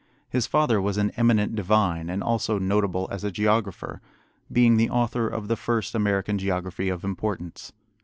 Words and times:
His 0.27 0.47
father 0.47 0.81
was 0.81 0.97
an 0.97 1.11
eminent 1.15 1.53
divine, 1.53 2.09
and 2.09 2.23
also 2.23 2.57
notable 2.57 3.07
as 3.11 3.23
a 3.23 3.29
geographer, 3.29 4.01
being 4.51 4.77
the 4.77 4.89
author 4.89 5.27
of 5.27 5.47
the 5.47 5.55
first 5.55 5.93
American 5.93 6.39
geography 6.39 6.89
of 6.89 7.03
importance. 7.03 7.71